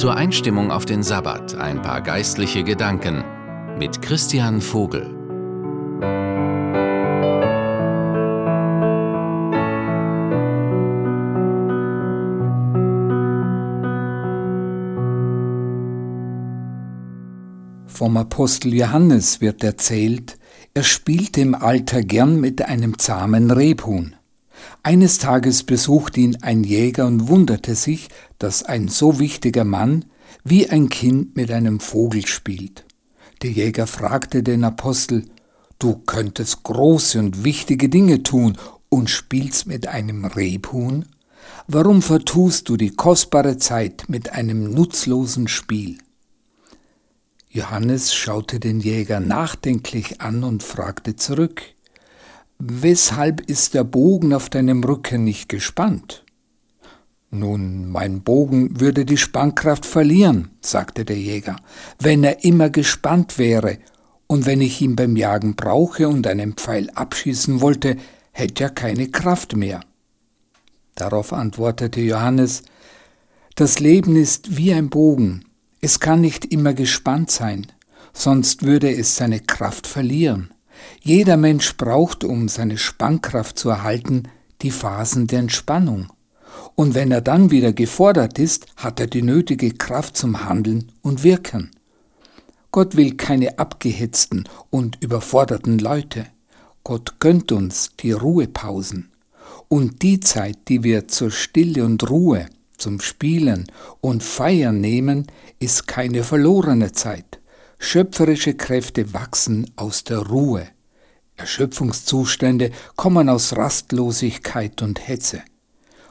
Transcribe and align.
Zur 0.00 0.16
Einstimmung 0.16 0.70
auf 0.70 0.86
den 0.86 1.02
Sabbat 1.02 1.56
ein 1.56 1.82
paar 1.82 2.00
geistliche 2.00 2.64
Gedanken 2.64 3.22
mit 3.78 4.00
Christian 4.00 4.62
Vogel. 4.62 5.02
Vom 17.86 18.16
Apostel 18.16 18.72
Johannes 18.72 19.42
wird 19.42 19.62
erzählt, 19.62 20.38
er 20.72 20.82
spielte 20.82 21.42
im 21.42 21.54
Alter 21.54 22.00
gern 22.00 22.40
mit 22.40 22.62
einem 22.62 22.98
zahmen 22.98 23.50
Rebhuhn. 23.50 24.16
Eines 24.82 25.18
Tages 25.18 25.64
besuchte 25.64 26.20
ihn 26.20 26.38
ein 26.42 26.64
Jäger 26.64 27.06
und 27.06 27.28
wunderte 27.28 27.74
sich, 27.74 28.08
dass 28.38 28.62
ein 28.62 28.88
so 28.88 29.18
wichtiger 29.18 29.64
Mann 29.64 30.06
wie 30.44 30.68
ein 30.68 30.88
Kind 30.88 31.36
mit 31.36 31.50
einem 31.50 31.80
Vogel 31.80 32.26
spielt. 32.26 32.84
Der 33.42 33.50
Jäger 33.50 33.86
fragte 33.86 34.42
den 34.42 34.64
Apostel, 34.64 35.24
Du 35.78 35.94
könntest 35.94 36.62
große 36.62 37.18
und 37.18 37.42
wichtige 37.42 37.88
Dinge 37.88 38.22
tun 38.22 38.58
und 38.90 39.08
spielst 39.08 39.66
mit 39.66 39.86
einem 39.86 40.26
Rebhuhn? 40.26 41.06
Warum 41.66 42.02
vertust 42.02 42.68
du 42.68 42.76
die 42.76 42.90
kostbare 42.90 43.56
Zeit 43.56 44.04
mit 44.08 44.32
einem 44.32 44.74
nutzlosen 44.74 45.48
Spiel? 45.48 45.96
Johannes 47.48 48.14
schaute 48.14 48.60
den 48.60 48.80
Jäger 48.80 49.20
nachdenklich 49.20 50.20
an 50.20 50.44
und 50.44 50.62
fragte 50.62 51.16
zurück, 51.16 51.62
Weshalb 52.62 53.40
ist 53.48 53.72
der 53.72 53.84
Bogen 53.84 54.34
auf 54.34 54.50
deinem 54.50 54.84
Rücken 54.84 55.24
nicht 55.24 55.48
gespannt? 55.48 56.26
Nun, 57.30 57.88
mein 57.88 58.20
Bogen 58.20 58.78
würde 58.78 59.06
die 59.06 59.16
Spannkraft 59.16 59.86
verlieren, 59.86 60.50
sagte 60.60 61.06
der 61.06 61.16
Jäger, 61.16 61.56
wenn 62.00 62.22
er 62.22 62.44
immer 62.44 62.68
gespannt 62.68 63.38
wäre, 63.38 63.78
und 64.26 64.44
wenn 64.44 64.60
ich 64.60 64.82
ihn 64.82 64.94
beim 64.94 65.16
Jagen 65.16 65.56
brauche 65.56 66.06
und 66.06 66.26
einen 66.26 66.52
Pfeil 66.52 66.90
abschießen 66.90 67.62
wollte, 67.62 67.96
hätte 68.30 68.64
er 68.64 68.70
keine 68.70 69.08
Kraft 69.08 69.56
mehr. 69.56 69.80
Darauf 70.94 71.32
antwortete 71.32 72.02
Johannes, 72.02 72.62
das 73.54 73.80
Leben 73.80 74.16
ist 74.16 74.58
wie 74.58 74.74
ein 74.74 74.90
Bogen, 74.90 75.46
es 75.80 75.98
kann 75.98 76.20
nicht 76.20 76.44
immer 76.52 76.74
gespannt 76.74 77.30
sein, 77.30 77.68
sonst 78.12 78.64
würde 78.64 78.94
es 78.94 79.16
seine 79.16 79.40
Kraft 79.40 79.86
verlieren. 79.86 80.50
Jeder 81.00 81.36
Mensch 81.36 81.76
braucht, 81.76 82.24
um 82.24 82.48
seine 82.48 82.78
Spannkraft 82.78 83.58
zu 83.58 83.70
erhalten, 83.70 84.24
die 84.62 84.70
Phasen 84.70 85.26
der 85.26 85.40
Entspannung. 85.40 86.12
Und 86.74 86.94
wenn 86.94 87.12
er 87.12 87.20
dann 87.20 87.50
wieder 87.50 87.72
gefordert 87.72 88.38
ist, 88.38 88.66
hat 88.76 89.00
er 89.00 89.06
die 89.06 89.22
nötige 89.22 89.72
Kraft 89.72 90.16
zum 90.16 90.44
Handeln 90.44 90.92
und 91.02 91.22
Wirken. 91.22 91.70
Gott 92.72 92.96
will 92.96 93.16
keine 93.16 93.58
abgehetzten 93.58 94.44
und 94.70 94.98
überforderten 95.02 95.78
Leute. 95.78 96.26
Gott 96.84 97.18
gönnt 97.18 97.50
uns 97.52 97.90
die 97.98 98.12
Ruhepausen. 98.12 99.10
Und 99.68 100.02
die 100.02 100.20
Zeit, 100.20 100.68
die 100.68 100.82
wir 100.82 101.08
zur 101.08 101.30
Stille 101.30 101.84
und 101.84 102.08
Ruhe, 102.08 102.46
zum 102.76 103.00
Spielen 103.00 103.66
und 104.00 104.22
Feiern 104.22 104.80
nehmen, 104.80 105.26
ist 105.58 105.86
keine 105.86 106.24
verlorene 106.24 106.92
Zeit. 106.92 107.39
Schöpferische 107.82 108.54
Kräfte 108.54 109.14
wachsen 109.14 109.68
aus 109.74 110.04
der 110.04 110.18
Ruhe. 110.18 110.68
Erschöpfungszustände 111.36 112.72
kommen 112.94 113.30
aus 113.30 113.56
Rastlosigkeit 113.56 114.82
und 114.82 115.08
Hetze. 115.08 115.42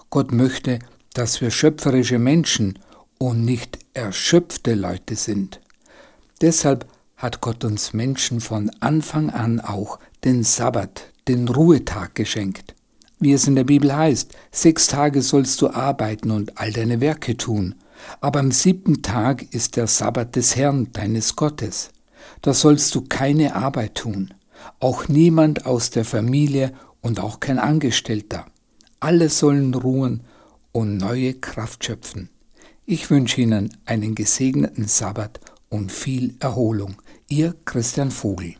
Gott 0.09 0.33
möchte, 0.33 0.79
dass 1.13 1.39
wir 1.41 1.51
schöpferische 1.51 2.17
Menschen 2.17 2.79
und 3.19 3.45
nicht 3.45 3.77
erschöpfte 3.93 4.73
Leute 4.73 5.15
sind. 5.15 5.61
Deshalb 6.41 6.87
hat 7.15 7.39
Gott 7.39 7.63
uns 7.63 7.93
Menschen 7.93 8.41
von 8.41 8.71
Anfang 8.79 9.29
an 9.29 9.61
auch 9.61 9.99
den 10.25 10.43
Sabbat, 10.43 11.13
den 11.27 11.47
Ruhetag 11.47 12.15
geschenkt. 12.15 12.73
Wie 13.19 13.31
es 13.31 13.47
in 13.47 13.55
der 13.55 13.63
Bibel 13.63 13.95
heißt, 13.95 14.33
sechs 14.51 14.87
Tage 14.87 15.21
sollst 15.21 15.61
du 15.61 15.69
arbeiten 15.69 16.31
und 16.31 16.57
all 16.57 16.73
deine 16.73 16.99
Werke 16.99 17.37
tun, 17.37 17.75
aber 18.21 18.39
am 18.39 18.51
siebten 18.51 19.01
Tag 19.01 19.53
ist 19.53 19.75
der 19.75 19.87
Sabbat 19.87 20.35
des 20.35 20.55
Herrn, 20.55 20.91
deines 20.91 21.35
Gottes. 21.35 21.89
Da 22.41 22.53
sollst 22.53 22.93
du 22.95 23.01
keine 23.01 23.55
Arbeit 23.55 23.95
tun, 23.95 24.33
auch 24.79 25.07
niemand 25.07 25.65
aus 25.65 25.89
der 25.89 26.05
Familie 26.05 26.73
und 27.01 27.19
auch 27.19 27.39
kein 27.39 27.59
Angestellter. 27.59 28.45
Alle 28.99 29.29
sollen 29.29 29.73
ruhen 29.73 30.21
und 30.71 30.97
neue 30.97 31.33
Kraft 31.33 31.85
schöpfen. 31.85 32.29
Ich 32.85 33.09
wünsche 33.09 33.41
Ihnen 33.41 33.77
einen 33.85 34.15
gesegneten 34.15 34.87
Sabbat 34.87 35.39
und 35.69 35.91
viel 35.91 36.35
Erholung. 36.39 36.95
Ihr 37.27 37.55
Christian 37.65 38.11
Vogel. 38.11 38.55